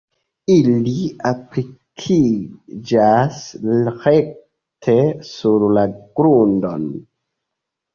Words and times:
Ili 0.53 0.93
aplikiĝas 1.31 3.45
rekte 3.69 5.01
sur 5.33 5.71
la 5.81 5.89
grundon. 6.21 6.89